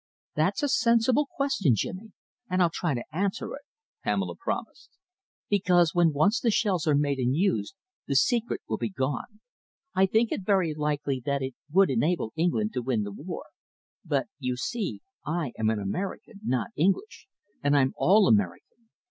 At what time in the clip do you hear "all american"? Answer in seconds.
17.95-18.89